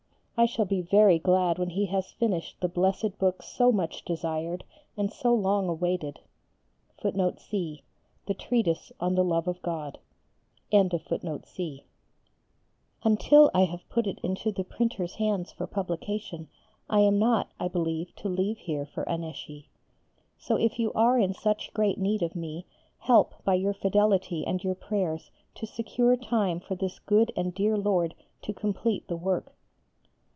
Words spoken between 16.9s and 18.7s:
am not, I believe, to leave